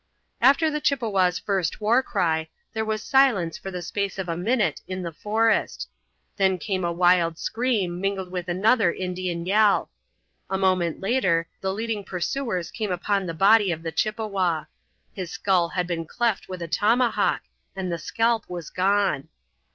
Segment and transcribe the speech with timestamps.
[0.41, 4.81] After the Chippewa's first war cry there was silence for the space of a minute
[4.87, 5.87] in the forest.
[6.37, 9.91] Then came a wild scream, mingled with another Indian yell;
[10.49, 14.63] a moment later the leading pursuers came upon the body of the Chippewa.
[15.13, 17.43] His skull had been cleft with a tomahawk
[17.75, 19.29] and the scalp was gone.